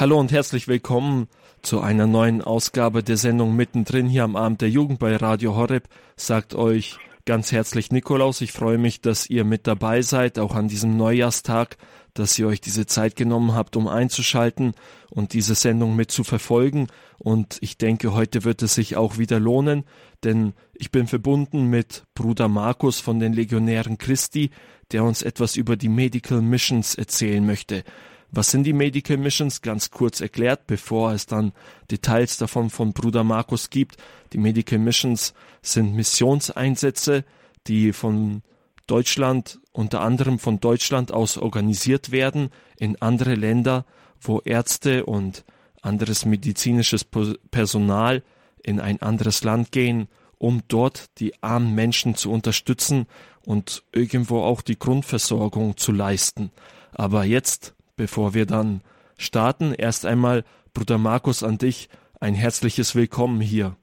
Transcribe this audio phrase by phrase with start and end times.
[0.00, 1.26] Hallo und herzlich willkommen
[1.60, 5.88] zu einer neuen Ausgabe der Sendung mittendrin hier am Abend der Jugend bei Radio Horeb.
[6.14, 8.40] Sagt euch ganz herzlich Nikolaus.
[8.40, 11.78] Ich freue mich, dass ihr mit dabei seid, auch an diesem Neujahrstag,
[12.14, 14.74] dass ihr euch diese Zeit genommen habt, um einzuschalten
[15.10, 16.86] und diese Sendung mit zu verfolgen.
[17.18, 19.82] Und ich denke, heute wird es sich auch wieder lohnen,
[20.22, 24.50] denn ich bin verbunden mit Bruder Markus von den Legionären Christi,
[24.92, 27.82] der uns etwas über die Medical Missions erzählen möchte.
[28.30, 29.62] Was sind die Medical Missions?
[29.62, 31.52] Ganz kurz erklärt, bevor es dann
[31.90, 33.96] Details davon von Bruder Markus gibt.
[34.32, 35.32] Die Medical Missions
[35.62, 37.24] sind Missionseinsätze,
[37.66, 38.42] die von
[38.86, 43.86] Deutschland, unter anderem von Deutschland aus organisiert werden in andere Länder,
[44.20, 45.44] wo Ärzte und
[45.80, 48.22] anderes medizinisches Personal
[48.62, 50.08] in ein anderes Land gehen,
[50.38, 53.06] um dort die armen Menschen zu unterstützen
[53.44, 56.50] und irgendwo auch die Grundversorgung zu leisten.
[56.92, 58.80] Aber jetzt Bevor wir dann
[59.18, 61.88] starten, erst einmal, Bruder Markus, an dich
[62.20, 63.76] ein herzliches Willkommen hier.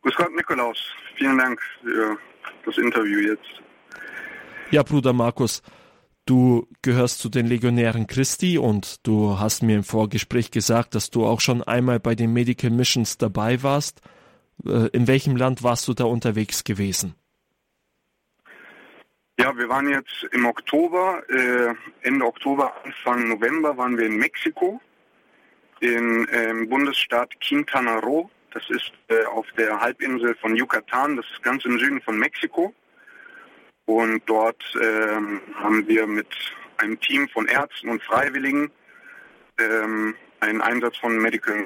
[0.00, 0.78] Grüß Gott, Nikolaus.
[1.16, 2.16] Vielen Dank für
[2.64, 3.44] das Interview jetzt.
[4.70, 5.62] Ja, Bruder Markus,
[6.24, 11.26] du gehörst zu den Legionären Christi und du hast mir im Vorgespräch gesagt, dass du
[11.26, 14.00] auch schon einmal bei den Medical Missions dabei warst.
[14.64, 17.14] Äh, in welchem Land warst du da unterwegs gewesen?
[19.40, 21.72] Ja, wir waren jetzt im Oktober, äh,
[22.02, 24.80] Ende Oktober, Anfang November waren wir in Mexiko,
[25.78, 28.28] im äh, Bundesstaat Quintana Roo.
[28.50, 32.74] Das ist äh, auf der Halbinsel von Yucatan, das ist ganz im Süden von Mexiko.
[33.86, 36.34] Und dort ähm, haben wir mit
[36.78, 38.72] einem Team von Ärzten und Freiwilligen
[39.60, 41.64] ähm, einen Einsatz von Medical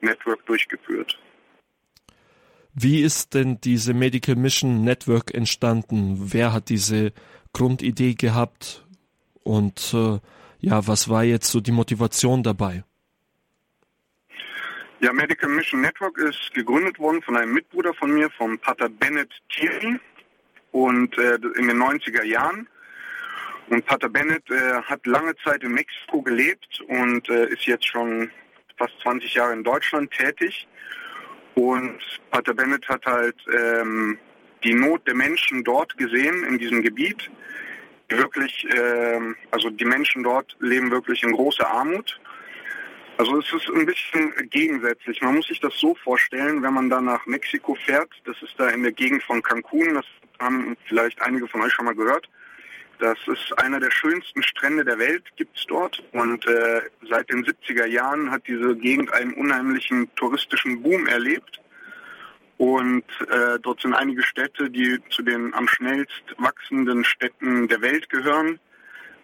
[0.00, 1.18] Network durchgeführt.
[2.74, 6.32] Wie ist denn diese Medical Mission Network entstanden?
[6.32, 7.12] Wer hat diese
[7.52, 8.86] Grundidee gehabt?
[9.42, 10.18] Und äh,
[10.60, 12.84] ja, was war jetzt so die Motivation dabei?
[15.00, 19.30] Ja, Medical Mission Network ist gegründet worden von einem Mitbruder von mir, vom Pater Bennett
[19.48, 19.98] Thierry,
[20.72, 22.68] und äh, in den 90er Jahren.
[23.68, 28.30] Und Pater Bennett äh, hat lange Zeit in Mexiko gelebt und äh, ist jetzt schon
[28.76, 30.66] fast 20 Jahre in Deutschland tätig.
[31.54, 31.98] Und
[32.30, 34.18] Pater Bennett hat halt ähm,
[34.64, 37.30] die Not der Menschen dort gesehen, in diesem Gebiet.
[38.08, 42.20] Wirklich, ähm, also die Menschen dort leben wirklich in großer Armut.
[43.18, 45.20] Also es ist ein bisschen gegensätzlich.
[45.20, 48.68] Man muss sich das so vorstellen, wenn man da nach Mexiko fährt, das ist da
[48.70, 50.06] in der Gegend von Cancun, das
[50.38, 52.28] haben vielleicht einige von euch schon mal gehört.
[53.00, 56.02] Das ist einer der schönsten Strände der Welt, gibt es dort.
[56.12, 61.60] Und äh, seit den 70er Jahren hat diese Gegend einen unheimlichen touristischen Boom erlebt.
[62.58, 68.10] Und äh, dort sind einige Städte, die zu den am schnellst wachsenden Städten der Welt
[68.10, 68.60] gehören.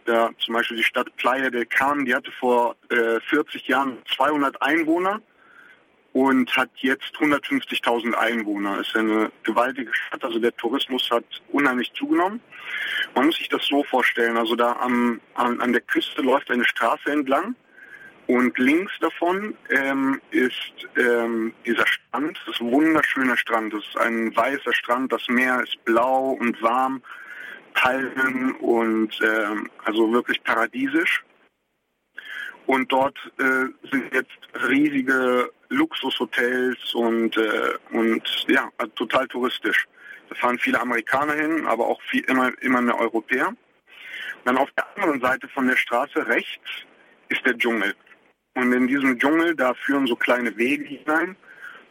[0.06, 4.62] Da zum Beispiel die Stadt Playa del Carmen, die hatte vor äh, 40 Jahren 200
[4.62, 5.20] Einwohner
[6.16, 8.80] und hat jetzt 150.000 Einwohner.
[8.80, 12.40] Ist eine gewaltige Stadt, also der Tourismus hat unheimlich zugenommen.
[13.14, 16.64] Man muss sich das so vorstellen, also da am, an, an der Küste läuft eine
[16.64, 17.54] Straße entlang
[18.28, 23.98] und links davon ähm, ist ähm, dieser Strand, das ist ein wunderschöner Strand, das ist
[23.98, 27.02] ein weißer Strand, das Meer ist blau und warm,
[27.74, 31.22] Palmen und ähm, also wirklich paradiesisch.
[32.64, 39.86] Und dort äh, sind jetzt riesige Luxushotels und, äh, und ja, total touristisch.
[40.28, 43.54] Da fahren viele Amerikaner hin, aber auch viel, immer, immer mehr Europäer.
[44.44, 46.70] Dann auf der anderen Seite von der Straße rechts
[47.28, 47.94] ist der Dschungel.
[48.54, 51.36] Und in diesem Dschungel, da führen so kleine Wege hinein.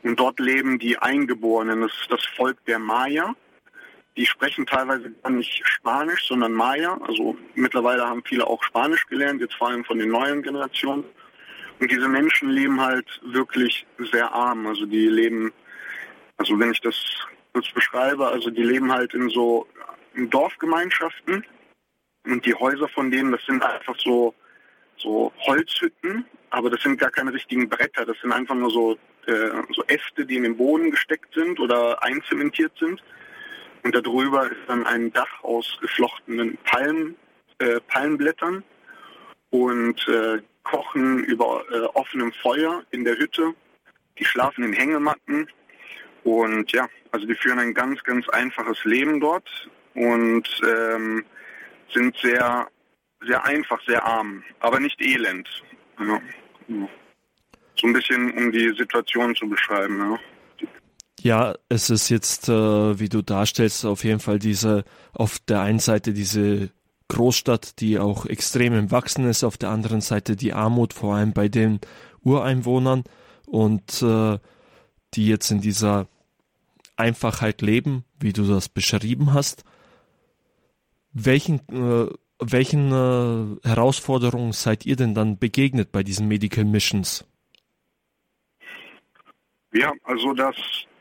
[0.03, 3.35] Und dort leben die Eingeborenen, das ist das Volk der Maya.
[4.17, 6.97] Die sprechen teilweise gar nicht Spanisch, sondern Maya.
[7.05, 11.03] Also mittlerweile haben viele auch Spanisch gelernt, jetzt vor allem von den neuen Generationen.
[11.79, 14.65] Und diese Menschen leben halt wirklich sehr arm.
[14.67, 15.51] Also die leben,
[16.37, 16.95] also wenn ich das
[17.53, 19.67] kurz beschreibe, also die leben halt in so
[20.13, 21.45] in Dorfgemeinschaften
[22.25, 24.33] und die Häuser von denen, das sind einfach so
[24.97, 29.49] so Holzhütten, aber das sind gar keine richtigen Bretter, das sind einfach nur so, äh,
[29.73, 33.03] so Äste, die in den Boden gesteckt sind oder einzementiert sind.
[33.83, 37.15] Und darüber ist dann ein Dach aus geflochtenen Palm,
[37.59, 38.63] äh, Palmblättern
[39.51, 43.53] und äh, kochen über äh, offenem Feuer in der Hütte.
[44.19, 45.47] Die schlafen in Hängematten
[46.23, 49.47] und ja, also die führen ein ganz, ganz einfaches Leben dort
[49.93, 51.23] und ähm,
[51.93, 52.67] sind sehr,
[53.25, 55.47] sehr einfach, sehr arm, aber nicht elend.
[55.99, 56.21] Ja.
[57.79, 59.99] So ein bisschen, um die Situation zu beschreiben.
[59.99, 60.19] Ja.
[61.21, 64.83] Ja, es ist jetzt, äh, wie du darstellst, auf jeden Fall diese,
[65.13, 66.69] auf der einen Seite diese
[67.07, 71.33] Großstadt, die auch extrem im Wachsen ist, auf der anderen Seite die Armut, vor allem
[71.33, 71.79] bei den
[72.23, 73.03] Ureinwohnern
[73.45, 74.39] und äh,
[75.13, 76.07] die jetzt in dieser
[76.95, 79.63] Einfachheit leben, wie du das beschrieben hast.
[81.11, 82.09] Welchen, äh,
[82.39, 87.25] welchen äh, Herausforderungen seid ihr denn dann begegnet bei diesen Medical Missions?
[89.73, 90.55] Ja, also das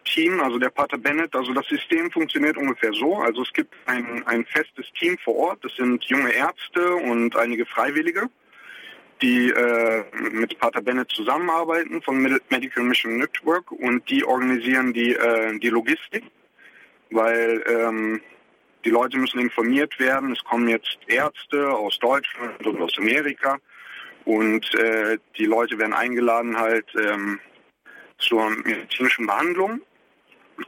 [0.04, 3.16] Team, also der Pater Bennett, also das System funktioniert ungefähr so.
[3.16, 7.66] Also es gibt ein, ein festes Team vor Ort, das sind junge Ärzte und einige
[7.66, 8.28] Freiwillige,
[9.22, 15.58] die äh, mit Pater Bennett zusammenarbeiten von Medical Mission Network und die organisieren die, äh,
[15.58, 16.24] die Logistik,
[17.10, 18.20] weil ähm,
[18.84, 20.32] die Leute müssen informiert werden.
[20.32, 23.58] Es kommen jetzt Ärzte aus Deutschland und aus Amerika
[24.24, 27.40] und äh, die Leute werden eingeladen halt ähm,
[28.18, 29.80] zur medizinischen Behandlung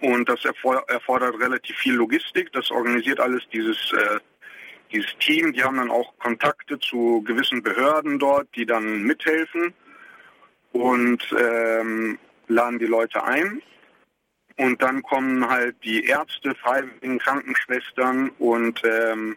[0.00, 2.53] und das erfordert relativ viel Logistik.
[2.53, 4.19] Das organisiert alles dieses, äh,
[4.93, 5.53] dieses Team.
[5.53, 9.75] Die haben dann auch Kontakte zu gewissen Behörden dort, die dann mithelfen
[10.73, 12.19] und ähm,
[12.49, 13.62] laden die Leute ein.
[14.59, 19.37] Und dann kommen halt die Ärzte, Freiwilligen, Krankenschwestern und, ähm,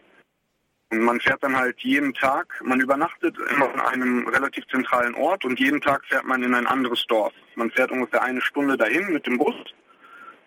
[0.90, 5.44] und man fährt dann halt jeden Tag, man übernachtet immer an einem relativ zentralen Ort
[5.44, 7.34] und jeden Tag fährt man in ein anderes Dorf.
[7.54, 9.54] Man fährt ungefähr eine Stunde dahin mit dem Bus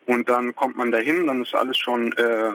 [0.05, 2.49] und dann kommt man dahin, dann ist alles schon äh,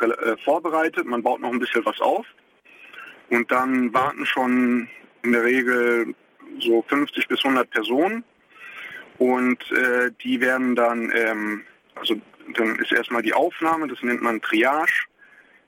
[0.00, 2.26] äh, vorbereitet, man baut noch ein bisschen was auf.
[3.30, 4.88] Und dann warten schon
[5.22, 6.14] in der Regel
[6.58, 8.24] so 50 bis 100 Personen.
[9.18, 11.62] Und äh, die werden dann, ähm,
[11.94, 12.16] also
[12.54, 15.04] dann ist erstmal die Aufnahme, das nennt man Triage.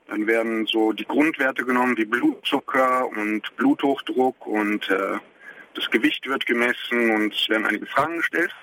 [0.07, 5.17] Dann werden so die Grundwerte genommen wie Blutzucker und Bluthochdruck und äh,
[5.75, 8.53] das Gewicht wird gemessen und es werden einige Fragen gestellt.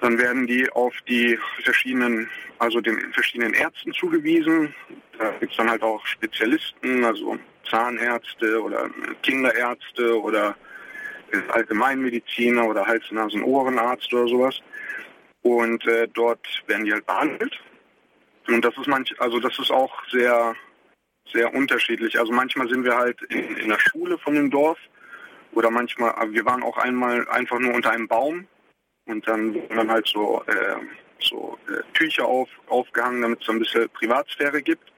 [0.00, 4.74] Dann werden die auf die verschiedenen, also den verschiedenen Ärzten zugewiesen.
[5.18, 7.36] Da gibt es dann halt auch Spezialisten, also
[7.68, 8.88] Zahnärzte oder
[9.22, 10.56] Kinderärzte oder
[11.48, 14.60] Allgemeinmediziner oder Hals-, Nasen-, Ohrenarzt oder sowas.
[15.42, 17.58] Und äh, dort werden die halt behandelt.
[18.46, 20.54] Und das ist manch, also das ist auch sehr,
[21.30, 22.18] sehr unterschiedlich.
[22.18, 24.78] Also manchmal sind wir halt in, in der Schule von dem Dorf
[25.52, 28.46] oder manchmal, wir waren auch einmal einfach nur unter einem Baum
[29.08, 30.76] und dann wurden dann halt so, äh,
[31.18, 34.92] so äh, Tücher auf, aufgehangen, damit es ein bisschen Privatsphäre gibt.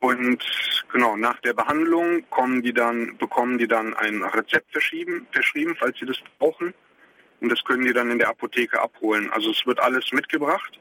[0.00, 0.42] Und
[0.90, 5.96] genau, nach der Behandlung kommen die dann, bekommen die dann ein Rezept verschrieben, verschrieben, falls
[5.98, 6.74] sie das brauchen.
[7.40, 9.30] Und das können die dann in der Apotheke abholen.
[9.30, 10.80] Also es wird alles mitgebracht.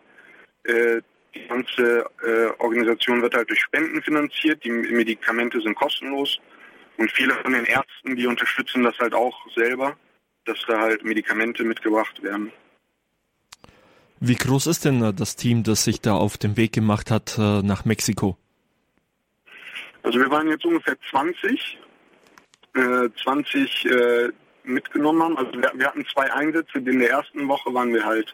[0.63, 1.01] Äh,
[1.35, 4.63] die ganze äh, Organisation wird halt durch Spenden finanziert.
[4.63, 6.39] Die Medikamente sind kostenlos.
[6.97, 9.97] Und viele von den Ärzten, die unterstützen das halt auch selber
[10.45, 12.51] dass da halt Medikamente mitgebracht werden.
[14.19, 17.37] Wie groß ist denn äh, das Team, das sich da auf den Weg gemacht hat
[17.37, 18.37] äh, nach Mexiko?
[20.03, 21.79] Also wir waren jetzt ungefähr 20,
[22.75, 24.29] äh, 20 äh,
[24.63, 25.37] mitgenommen haben.
[25.37, 26.77] Also wir, hatten zwei Einsätze.
[26.77, 28.33] In der ersten Woche waren wir halt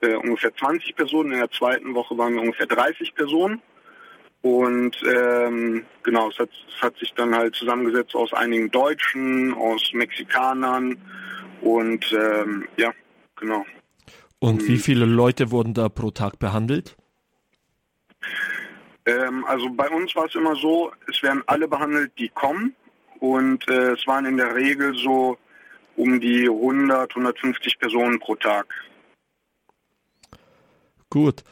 [0.00, 3.60] äh, ungefähr 20 Personen, in der zweiten Woche waren wir ungefähr 30 Personen.
[4.42, 9.92] Und ähm, genau, es hat, es hat sich dann halt zusammengesetzt aus einigen Deutschen, aus
[9.94, 10.98] Mexikanern,
[11.64, 12.92] und ähm, ja,
[13.36, 13.64] genau.
[14.38, 16.96] Und wie viele Leute wurden da pro Tag behandelt?
[19.06, 22.74] Ähm, also bei uns war es immer so, es werden alle behandelt, die kommen.
[23.20, 25.38] Und äh, es waren in der Regel so
[25.96, 28.66] um die 100, 150 Personen pro Tag.
[31.08, 31.42] Gut,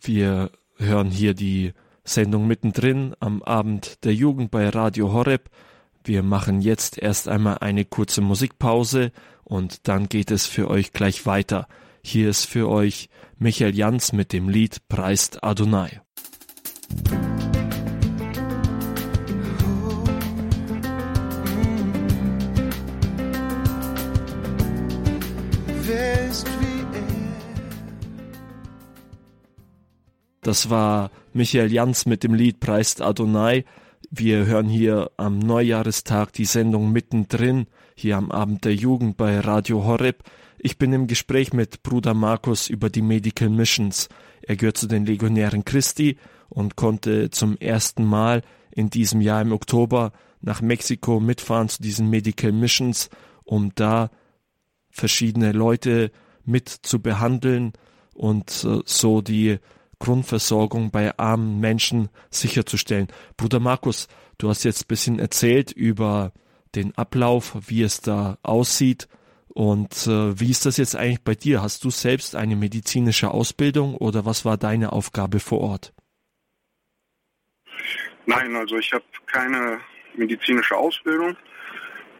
[0.00, 5.48] wir hören hier die Sendung mittendrin am Abend der Jugend bei Radio Horeb.
[6.02, 9.12] Wir machen jetzt erst einmal eine kurze Musikpause
[9.52, 11.68] und dann geht es für euch gleich weiter.
[12.02, 16.00] Hier ist für euch Michael Jans mit dem Lied Preist Adonai.
[30.40, 33.66] Das war Michael Jans mit dem Lied Preist Adonai.
[34.14, 39.86] Wir hören hier am Neujahrestag die Sendung mittendrin, hier am Abend der Jugend bei Radio
[39.86, 40.22] Horeb.
[40.58, 44.10] Ich bin im Gespräch mit Bruder Markus über die Medical Missions.
[44.42, 46.18] Er gehört zu den Legionären Christi
[46.50, 52.10] und konnte zum ersten Mal in diesem Jahr im Oktober nach Mexiko mitfahren zu diesen
[52.10, 53.08] Medical Missions,
[53.44, 54.10] um da
[54.90, 56.12] verschiedene Leute
[56.44, 57.72] mit zu behandeln
[58.12, 59.58] und äh, so die
[60.02, 63.06] Grundversorgung bei armen Menschen sicherzustellen.
[63.36, 66.32] Bruder Markus, du hast jetzt ein bisschen erzählt über
[66.74, 69.06] den Ablauf, wie es da aussieht.
[69.46, 71.62] Und äh, wie ist das jetzt eigentlich bei dir?
[71.62, 75.92] Hast du selbst eine medizinische Ausbildung oder was war deine Aufgabe vor Ort?
[78.26, 79.78] Nein, also ich habe keine
[80.16, 81.36] medizinische Ausbildung.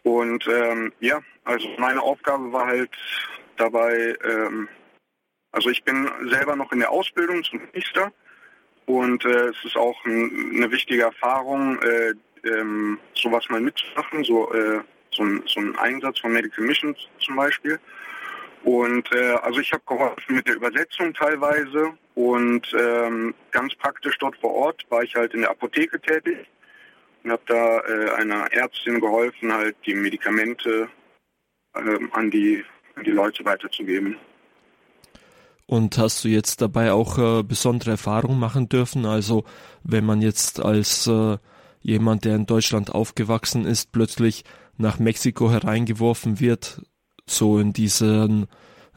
[0.03, 2.91] Und ähm, ja, also meine Aufgabe war halt
[3.57, 4.69] dabei, ähm,
[5.53, 8.11] also ich bin selber noch in der Ausbildung zum Priester
[8.85, 12.13] und äh, es ist auch ein, eine wichtige Erfahrung, äh,
[12.45, 14.81] ähm, sowas mal mitzumachen, so, äh,
[15.11, 17.79] so, ein, so ein Einsatz von Medical Missions zum Beispiel.
[18.63, 24.35] Und äh, also ich habe geholfen mit der Übersetzung teilweise und ähm, ganz praktisch dort
[24.37, 26.47] vor Ort war ich halt in der Apotheke tätig
[27.23, 30.89] und habe da äh, einer Ärztin geholfen, halt die Medikamente
[31.75, 32.63] äh, an, die,
[32.95, 34.17] an die Leute weiterzugeben.
[35.65, 39.05] Und hast du jetzt dabei auch äh, besondere Erfahrungen machen dürfen?
[39.05, 39.45] Also
[39.83, 41.37] wenn man jetzt als äh,
[41.81, 44.43] jemand, der in Deutschland aufgewachsen ist, plötzlich
[44.77, 46.81] nach Mexiko hereingeworfen wird,
[47.25, 48.47] so in diesen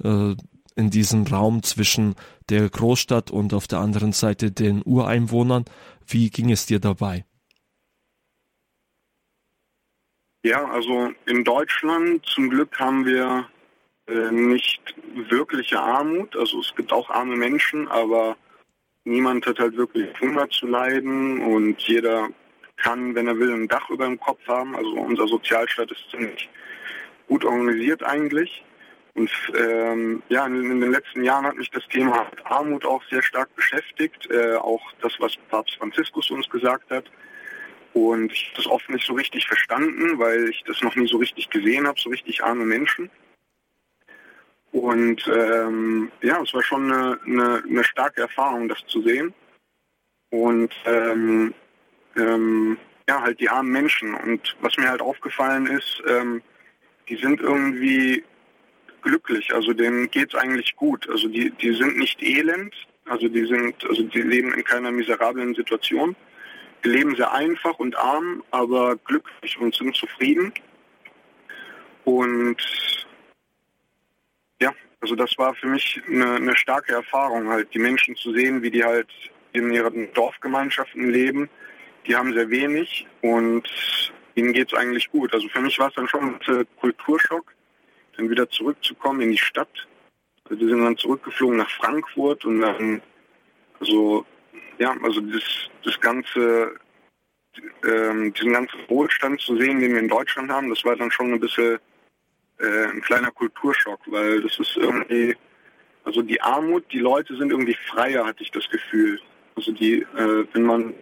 [0.03, 0.35] äh,
[0.77, 2.15] in diesem Raum zwischen
[2.51, 5.65] der Großstadt und auf der anderen Seite den Ureinwohnern.
[6.07, 7.25] Wie ging es dir dabei?
[10.45, 13.49] Ja, also in Deutschland zum Glück haben wir
[14.09, 16.37] nicht wirkliche Armut.
[16.37, 18.37] Also es gibt auch arme Menschen, aber
[19.05, 22.29] niemand hat halt wirklich Hunger zu leiden und jeder
[22.77, 24.77] kann, wenn er will, ein Dach über dem Kopf haben.
[24.77, 26.49] Also unser Sozialstaat ist ziemlich
[27.27, 28.63] gut organisiert eigentlich.
[29.15, 33.23] Und ähm, ja, in, in, den letzten Jahren hat mich das Thema Armut auch sehr
[33.23, 34.31] stark beschäftigt.
[34.31, 37.07] Äh, auch das, was Papst Franziskus uns gesagt hat.
[37.95, 41.17] Und ich habe das oft nicht so richtig verstanden, weil ich das noch nie so
[41.17, 43.11] richtig gesehen habe, so richtig arme Menschen.
[44.77, 49.33] Und ähm, ja, es war schon eine, eine, eine, starke Erfahrung, das zu sehen.
[50.29, 51.55] Und ähm,
[52.15, 52.77] ähm,
[53.09, 54.15] ja, halt die armen Menschen.
[54.15, 56.43] Und was mir halt aufgefallen ist, ähm,
[57.09, 58.23] die sind irgendwie
[59.01, 61.09] glücklich, also denen geht es eigentlich gut.
[61.09, 62.75] Also die, die sind nicht elend,
[63.07, 66.15] also die sind, also die leben in keiner miserablen Situation
[66.83, 70.53] leben sehr einfach und arm, aber glücklich und sind zufrieden.
[72.05, 73.06] Und
[75.07, 78.73] also das war für mich eine, eine starke Erfahrung, halt die Menschen zu sehen, wie
[78.73, 79.07] die halt
[79.53, 81.49] in ihren Dorfgemeinschaften leben.
[82.09, 83.63] Die haben sehr wenig und
[84.35, 85.33] ihnen geht es eigentlich gut.
[85.33, 87.55] Also für mich war es dann schon ein Kulturschock,
[88.17, 89.87] dann wieder zurückzukommen in die Stadt.
[90.51, 93.01] Also wir sind dann zurückgeflogen nach Frankfurt und dann,
[93.79, 94.27] also
[94.79, 96.75] ja, also das, das ganze,
[97.85, 101.33] ähm, diesen ganzen Wohlstand zu sehen, den wir in Deutschland haben, das war dann schon
[101.33, 101.79] ein bisschen
[102.59, 105.37] äh, ein kleiner Kulturschock, weil das ist irgendwie,
[106.05, 109.21] also die Armut, die Leute sind irgendwie freier, hatte ich das Gefühl.
[109.57, 110.95] Also die, äh, wenn man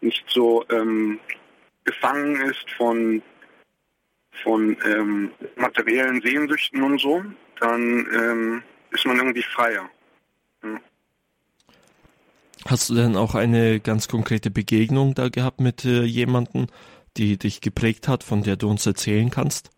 [0.00, 1.18] nicht so ähm,
[1.84, 3.22] gefangen ist von
[4.42, 7.24] von ähm, materiellen Sehnsüchten und so,
[7.60, 9.88] dann ähm, ist man irgendwie freier.
[10.62, 10.80] Ja.
[12.66, 16.66] Hast du denn auch eine ganz konkrete Begegnung da gehabt mit äh, jemandem,
[17.16, 19.70] die dich geprägt hat, von der du uns erzählen kannst?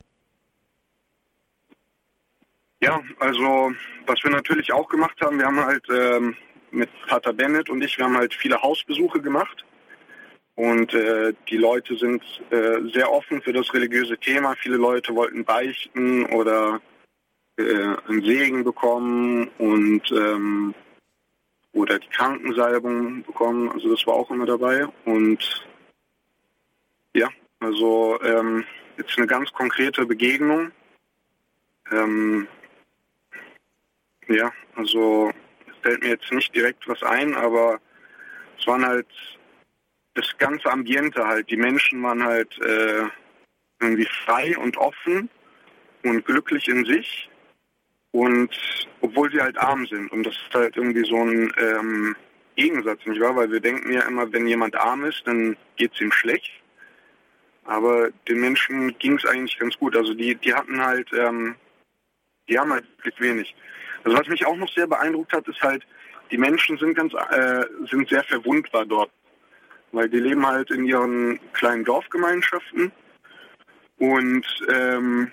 [2.81, 3.73] Ja, also
[4.07, 6.37] was wir natürlich auch gemacht haben, wir haben halt ähm,
[6.71, 9.65] mit Pater Bennett und ich, wir haben halt viele Hausbesuche gemacht.
[10.55, 14.57] Und äh, die Leute sind äh, sehr offen für das religiöse Thema.
[14.57, 16.81] Viele Leute wollten beichten oder
[17.57, 20.75] äh, einen Segen bekommen und ähm,
[21.73, 23.71] oder die Krankensalbung bekommen.
[23.71, 24.87] Also das war auch immer dabei.
[25.05, 25.65] Und
[27.15, 27.29] ja,
[27.61, 28.65] also ähm,
[28.97, 30.73] jetzt eine ganz konkrete Begegnung.
[31.93, 32.49] Ähm,
[34.29, 35.33] ja, also
[35.83, 37.81] fällt mir jetzt nicht direkt was ein, aber
[38.59, 39.07] es waren halt
[40.15, 41.51] das ganze Ambiente halt.
[41.51, 43.05] Die Menschen waren halt äh,
[43.81, 45.31] irgendwie frei und offen
[46.05, 47.29] und glücklich in sich.
[48.11, 48.51] Und
[49.01, 50.11] obwohl sie halt arm sind.
[50.11, 52.17] Und das ist halt irgendwie so ein ähm,
[52.57, 53.37] Gegensatz, nicht wahr?
[53.37, 56.51] Weil wir denken ja immer, wenn jemand arm ist, dann geht es ihm schlecht.
[57.65, 59.95] Aber den Menschen ging es eigentlich ganz gut.
[59.95, 61.55] Also die, die hatten halt, ähm,
[62.49, 63.55] die haben halt wirklich wenig.
[64.05, 65.87] Also was mich auch noch sehr beeindruckt hat, ist halt,
[66.31, 69.11] die Menschen sind ganz, äh, sind sehr verwundbar dort.
[69.93, 72.93] Weil die leben halt in ihren kleinen Dorfgemeinschaften
[73.99, 75.33] und ähm,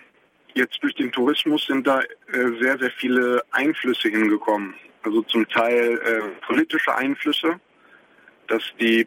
[0.53, 4.73] jetzt durch den Tourismus sind da äh, sehr, sehr viele Einflüsse hingekommen.
[5.03, 7.59] Also zum Teil äh, politische Einflüsse,
[8.47, 9.05] dass die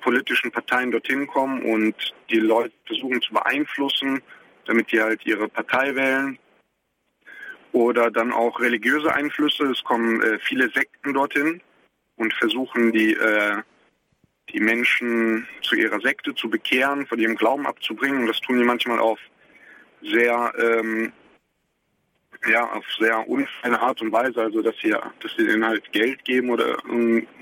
[0.00, 1.94] politischen Parteien dorthin kommen und
[2.30, 4.22] die Leute versuchen zu beeinflussen,
[4.66, 6.38] damit die halt ihre Partei wählen.
[7.72, 9.64] Oder dann auch religiöse Einflüsse.
[9.64, 11.60] Es kommen äh, viele Sekten dorthin
[12.16, 13.62] und versuchen die, äh,
[14.50, 18.20] die Menschen zu ihrer Sekte zu bekehren, von ihrem Glauben abzubringen.
[18.20, 19.18] Und das tun die manchmal auf
[20.02, 21.12] sehr ähm,
[22.48, 26.24] ja, auf sehr unfeine Art und Weise, also dass sie, dass sie denen halt Geld
[26.24, 26.76] geben oder,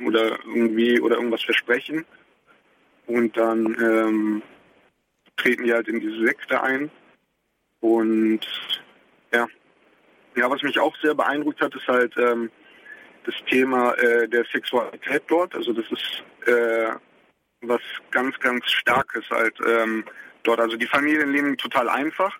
[0.05, 2.05] oder irgendwie oder irgendwas versprechen.
[3.07, 4.43] und dann ähm,
[5.37, 6.91] treten die halt in diese Sekte ein.
[7.81, 8.41] Und
[9.33, 9.47] ja,
[10.41, 12.51] ja, was mich auch sehr beeindruckt hat, ist halt ähm,
[13.25, 15.55] das Thema äh, der Sexualität dort.
[15.55, 16.93] Also das ist äh,
[17.61, 20.05] was ganz, ganz Starkes halt ähm,
[20.43, 20.61] dort.
[20.61, 22.35] Also die Familien leben total einfach.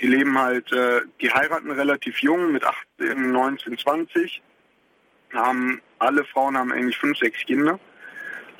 [0.00, 4.42] Die leben halt, äh, die heiraten relativ jung mit 18, 19, 20.
[5.34, 7.78] Haben, alle Frauen haben eigentlich fünf, sechs Kinder.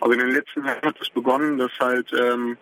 [0.00, 2.58] Aber in den letzten Jahren hat es begonnen, dass halt ähm,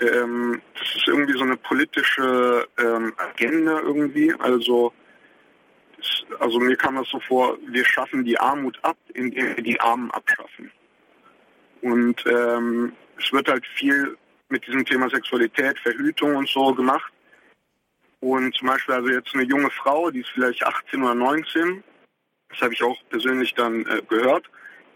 [0.00, 4.32] ähm, das ist irgendwie so eine politische ähm, Agenda irgendwie.
[4.38, 4.92] Also
[6.38, 10.10] also mir kam das so vor, wir schaffen die Armut ab, indem wir die Armen
[10.10, 10.70] abschaffen.
[11.82, 14.16] Und ähm, es wird halt viel
[14.48, 17.12] mit diesem Thema Sexualität, Verhütung und so gemacht.
[18.20, 21.84] Und zum Beispiel also jetzt eine junge Frau, die ist vielleicht 18 oder 19,
[22.48, 24.48] das habe ich auch persönlich dann äh, gehört,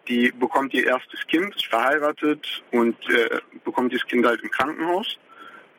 [0.09, 5.19] die bekommt ihr erstes Kind, ist verheiratet und äh, bekommt dieses Kind halt im Krankenhaus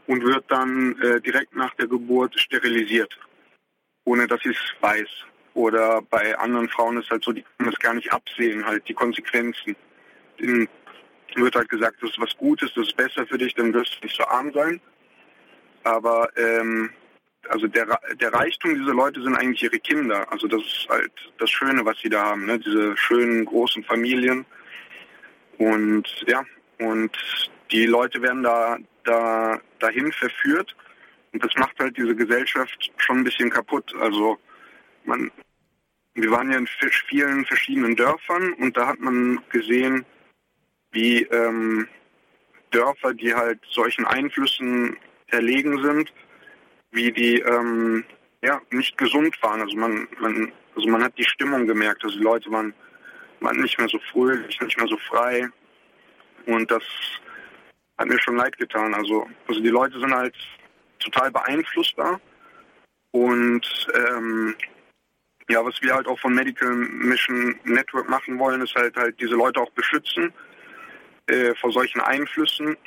[0.07, 3.17] und wird dann äh, direkt nach der Geburt sterilisiert,
[4.05, 5.09] ohne dass sie es weiß.
[5.53, 8.93] Oder bei anderen Frauen ist halt so, die können es gar nicht absehen, halt die
[8.93, 9.75] Konsequenzen.
[10.39, 10.67] Den
[11.35, 14.05] wird halt gesagt, das ist was Gutes, das ist besser für dich, dann wirst du
[14.05, 14.81] nicht so arm sein.
[15.83, 16.89] Aber ähm,
[17.49, 20.31] also der, der Reichtum dieser Leute sind eigentlich ihre Kinder.
[20.31, 22.59] Also das ist halt das Schöne, was sie da haben, ne?
[22.59, 24.45] diese schönen großen Familien.
[25.57, 26.43] Und ja,
[26.79, 27.11] und
[27.71, 30.75] die Leute werden da, da dahin verführt.
[31.33, 33.93] Und das macht halt diese Gesellschaft schon ein bisschen kaputt.
[33.99, 34.37] Also
[35.03, 35.31] man,
[36.13, 36.67] wir waren ja in
[37.09, 40.05] vielen verschiedenen Dörfern und da hat man gesehen,
[40.91, 41.87] wie ähm,
[42.69, 44.95] Dörfer, die halt solchen Einflüssen
[45.27, 46.13] erlegen sind,
[46.91, 48.05] wie die ähm,
[48.43, 49.61] ja nicht gesund waren.
[49.61, 52.03] Also man, man, also man hat die Stimmung gemerkt.
[52.03, 52.75] Also die Leute waren,
[53.39, 55.49] waren nicht mehr so fröhlich, nicht mehr so frei.
[56.45, 56.83] Und das
[57.97, 58.93] hat mir schon leid getan.
[58.93, 60.35] Also, also die Leute sind halt
[61.03, 62.19] total beeinflussbar.
[63.11, 64.55] Und ähm,
[65.49, 69.35] ja, was wir halt auch von Medical Mission Network machen wollen, ist halt halt diese
[69.35, 70.33] Leute auch beschützen
[71.27, 72.77] äh, vor solchen Einflüssen.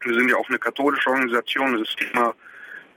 [0.00, 1.78] Wir sind ja auch eine katholische Organisation.
[1.78, 2.34] Das Thema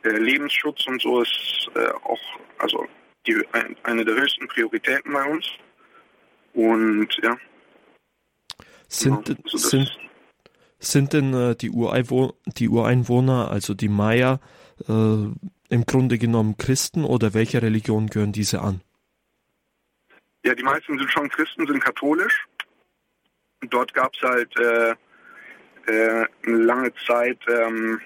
[0.04, 2.20] äh, Lebensschutz und so ist äh, auch
[2.58, 2.88] also
[3.26, 5.48] die, ein, eine der höchsten Prioritäten bei uns.
[6.54, 7.38] Und ja.
[8.88, 9.98] Sind, genau, also sind,
[10.80, 14.40] sind denn äh, die, Ureinwohner, die Ureinwohner, also die Maya,
[14.88, 14.92] äh,
[15.70, 18.82] im Grunde genommen Christen oder welcher Religion gehören diese an?
[20.44, 22.46] Ja, die meisten sind schon Christen, sind katholisch.
[23.70, 24.92] Dort gab es halt äh,
[25.88, 28.00] äh, eine lange Zeit ähm,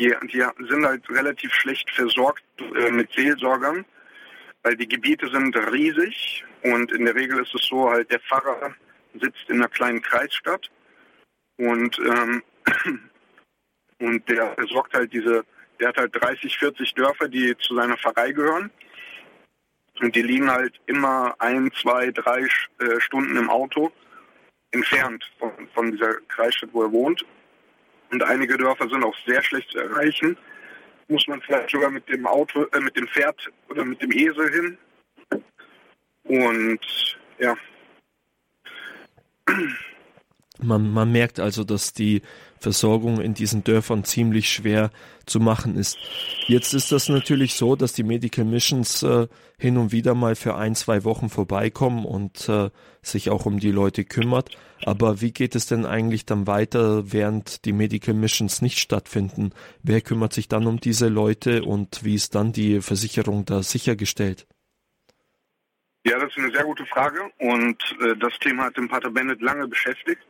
[0.00, 3.84] die, die sind halt relativ schlecht versorgt äh, mit Seelsorgern,
[4.62, 8.74] weil die Gebiete sind riesig und in der Regel ist es so, halt der Pfarrer
[9.20, 10.70] sitzt in einer kleinen Kreisstadt
[11.60, 12.42] und ähm,
[13.98, 15.44] und der versorgt halt diese,
[15.78, 18.70] der hat halt 30, 40 Dörfer, die zu seiner Pfarrei gehören.
[20.00, 22.46] Und die liegen halt immer ein, zwei, drei
[22.78, 23.92] äh, Stunden im Auto
[24.70, 27.26] entfernt von, von dieser Kreisstadt, wo er wohnt.
[28.10, 30.38] Und einige Dörfer sind auch sehr schlecht zu erreichen.
[31.08, 34.50] Muss man vielleicht sogar mit dem Auto, äh, mit dem Pferd oder mit dem Esel
[34.50, 34.78] hin.
[36.24, 37.54] Und ja.
[40.62, 42.22] Man, man merkt also, dass die
[42.58, 44.90] Versorgung in diesen Dörfern ziemlich schwer
[45.24, 45.98] zu machen ist.
[46.46, 50.56] Jetzt ist das natürlich so, dass die Medical Missions äh, hin und wieder mal für
[50.56, 52.70] ein, zwei Wochen vorbeikommen und äh,
[53.02, 54.50] sich auch um die Leute kümmert.
[54.84, 59.50] Aber wie geht es denn eigentlich dann weiter, während die Medical Missions nicht stattfinden?
[59.82, 64.46] Wer kümmert sich dann um diese Leute und wie ist dann die Versicherung da sichergestellt?
[66.06, 69.42] Ja, das ist eine sehr gute Frage und äh, das Thema hat den Pater Bennett
[69.42, 70.22] lange beschäftigt.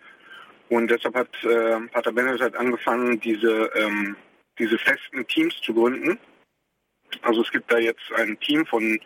[0.71, 4.17] Und deshalb hat äh, Pater Bennett halt angefangen, diese, ähm,
[4.57, 6.17] diese festen Teams zu gründen.
[7.23, 9.01] Also es gibt da jetzt ein Team von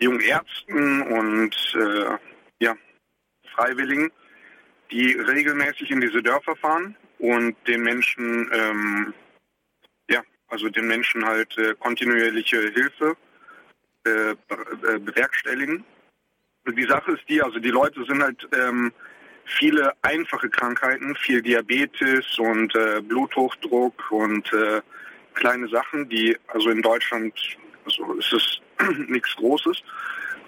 [0.00, 2.16] jungen Ärzten und äh,
[2.58, 2.74] ja,
[3.54, 4.10] Freiwilligen,
[4.90, 9.12] die regelmäßig in diese Dörfer fahren und den Menschen, ähm,
[10.08, 13.14] ja, also den Menschen halt äh, kontinuierliche Hilfe
[14.06, 15.84] äh, äh bewerkstelligen.
[16.66, 18.90] Die Sache ist die, also die Leute sind halt ähm,
[19.44, 24.80] viele einfache Krankheiten, viel Diabetes und äh, Bluthochdruck und äh,
[25.34, 27.34] kleine Sachen, die also in Deutschland,
[27.84, 28.60] also ist es
[29.08, 29.82] nichts Großes,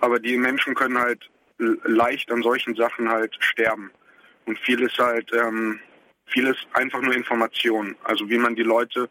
[0.00, 1.28] aber die Menschen können halt
[1.58, 3.90] leicht an solchen Sachen halt sterben.
[4.44, 5.80] Und vieles halt, ähm,
[6.26, 7.96] vieles einfach nur Information.
[8.04, 9.08] Also wie man die Leute,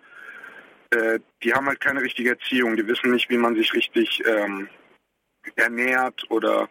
[0.92, 4.70] äh, die haben halt keine richtige Erziehung, die wissen nicht, wie man sich richtig ähm,
[5.56, 6.70] ernährt oder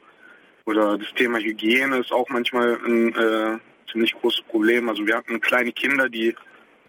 [0.67, 3.59] oder das Thema Hygiene ist auch manchmal ein, äh,
[3.91, 4.89] ziemlich großes Problem.
[4.89, 6.35] Also wir hatten kleine Kinder, die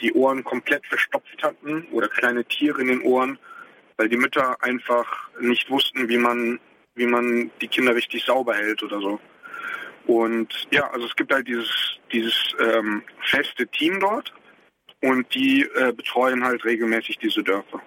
[0.02, 3.40] die Ohren komplett verstopft hatten oder kleine Tiere in den Ohren,
[3.98, 6.60] weil die Mütter einfach nicht wussten, wie man,
[6.96, 9.20] wie man die Kinder richtig sauber hält oder so.
[10.08, 14.34] Und ja, also es gibt halt dieses, dieses ähm, feste Team dort
[15.02, 17.82] und die äh, betreuen halt regelmäßig diese Dörfer.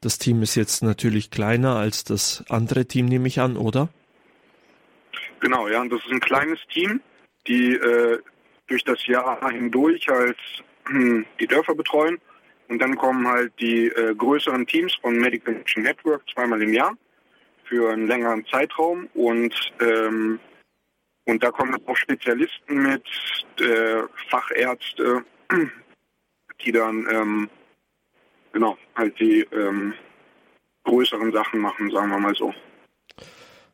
[0.00, 3.88] Das Team ist jetzt natürlich kleiner als das andere Team, nehme ich an, oder?
[5.40, 7.00] Genau, ja, und das ist ein kleines Team,
[7.46, 8.18] die äh,
[8.66, 10.36] durch das Jahr hindurch als
[11.40, 12.18] die Dörfer betreuen.
[12.68, 16.96] Und dann kommen halt die äh, größeren Teams von Medical Action Network zweimal im Jahr
[17.64, 19.08] für einen längeren Zeitraum.
[19.14, 20.40] Und, ähm,
[21.24, 23.04] und da kommen auch Spezialisten mit,
[23.60, 25.24] äh, Fachärzte,
[26.64, 27.50] die dann ähm,
[28.52, 29.94] genau halt die ähm,
[30.84, 32.52] größeren Sachen machen, sagen wir mal so.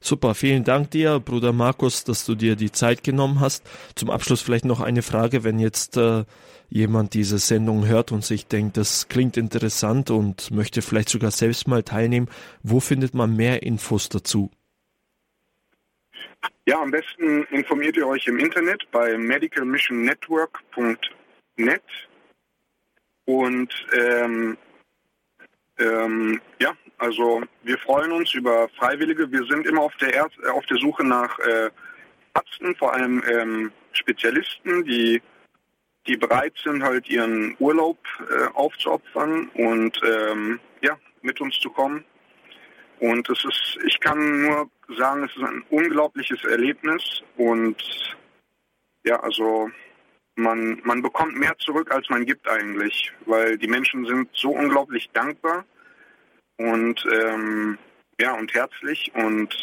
[0.05, 3.65] Super, vielen Dank dir, Bruder Markus, dass du dir die Zeit genommen hast.
[3.95, 6.25] Zum Abschluss vielleicht noch eine Frage, wenn jetzt äh,
[6.69, 11.69] jemand diese Sendung hört und sich denkt, das klingt interessant und möchte vielleicht sogar selbst
[11.69, 12.29] mal teilnehmen,
[12.65, 14.51] wo findet man mehr Infos dazu?
[16.67, 21.83] Ja, am besten informiert ihr euch im Internet bei medicalmissionnetwork.net
[23.27, 24.59] und ähm,
[25.79, 29.31] ähm, ja, also wir freuen uns über Freiwillige.
[29.33, 31.69] Wir sind immer auf der, er auf der Suche nach äh,
[32.33, 35.21] Ärzten, vor allem ähm, Spezialisten, die,
[36.07, 42.05] die bereit sind, halt ihren Urlaub äh, aufzuopfern und ähm, ja, mit uns zu kommen.
[43.01, 47.03] Und es ist, ich kann nur sagen, es ist ein unglaubliches Erlebnis
[47.37, 47.83] und
[49.03, 49.69] ja, also
[50.37, 55.11] man, man bekommt mehr zurück, als man gibt eigentlich, weil die Menschen sind so unglaublich
[55.13, 55.65] dankbar
[56.59, 57.79] und ähm,
[58.21, 59.55] ja und herzlich und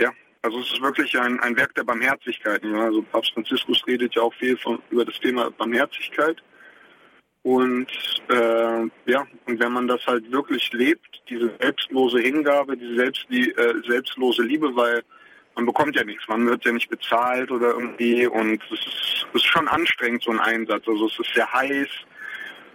[0.00, 2.62] ja, also es ist wirklich ein, ein Werk der Barmherzigkeit.
[2.64, 2.84] Ja?
[2.84, 6.42] Also Papst Franziskus redet ja auch viel von, über das Thema Barmherzigkeit.
[7.42, 7.86] Und
[8.28, 13.50] äh, ja, und wenn man das halt wirklich lebt, diese selbstlose Hingabe, diese selbst, die,
[13.52, 15.02] äh, selbstlose Liebe, weil
[15.54, 19.34] man bekommt ja nichts, man wird ja nicht bezahlt oder irgendwie und es ist, es
[19.34, 20.86] ist schon anstrengend, so ein Einsatz.
[20.86, 21.88] Also es ist sehr heiß,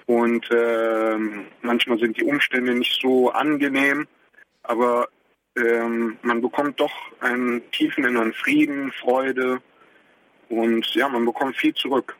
[0.06, 1.18] und äh,
[1.62, 4.08] manchmal sind die Umstände nicht so angenehm,
[4.64, 5.08] aber
[5.56, 9.62] ähm, man bekommt doch einen tiefen inneren Frieden, Freude
[10.50, 12.16] und ja, man bekommt viel zurück.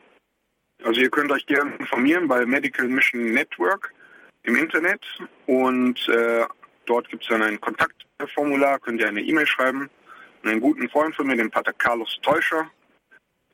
[0.82, 3.92] Also ihr könnt euch gerne informieren bei Medical Mission Network
[4.42, 5.02] im Internet
[5.46, 6.44] und äh,
[6.86, 9.90] dort gibt es dann ein Kontaktformular, könnt ihr eine E-Mail schreiben
[10.42, 12.70] an einen guten Freund von mir, den Pater Carlos Täuscher.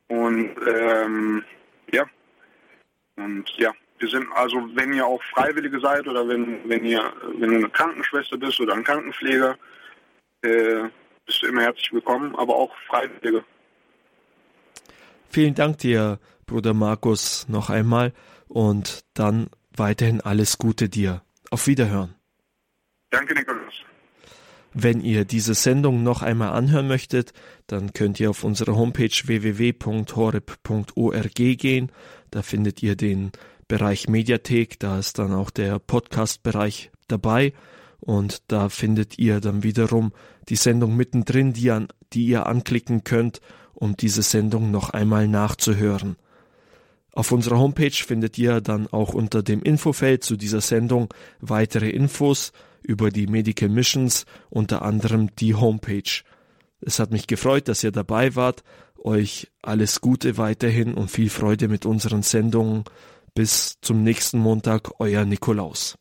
[0.09, 1.45] Und ähm,
[1.93, 2.05] ja,
[3.16, 7.51] und ja, wir sind also, wenn ihr auch Freiwillige seid oder wenn, wenn ihr, wenn
[7.51, 9.57] du eine Krankenschwester bist oder ein Krankenpfleger,
[10.43, 10.89] äh,
[11.27, 13.45] bist du immer herzlich willkommen, aber auch Freiwillige.
[15.29, 18.13] Vielen Dank dir, Bruder Markus, noch einmal
[18.49, 21.23] und dann weiterhin alles Gute dir.
[21.51, 22.15] Auf Wiederhören.
[23.11, 23.85] Danke, Nikolaus.
[24.73, 27.33] Wenn ihr diese Sendung noch einmal anhören möchtet,
[27.67, 31.91] dann könnt ihr auf unsere Homepage www.horeb.org gehen.
[32.31, 33.33] Da findet ihr den
[33.71, 37.53] Bereich Mediathek, da ist dann auch der Podcast-Bereich dabei
[38.01, 40.13] und da findet ihr dann wiederum
[40.49, 43.41] die Sendung mittendrin, die, an, die ihr anklicken könnt,
[43.73, 46.17] um diese Sendung noch einmal nachzuhören.
[47.13, 52.51] Auf unserer Homepage findet ihr dann auch unter dem Infofeld zu dieser Sendung weitere Infos
[52.83, 56.23] über die Medical Missions, unter anderem die Homepage.
[56.81, 58.65] Es hat mich gefreut, dass ihr dabei wart.
[58.99, 62.83] Euch alles Gute weiterhin und viel Freude mit unseren Sendungen.
[63.35, 65.99] Bis zum nächsten Montag, euer Nikolaus.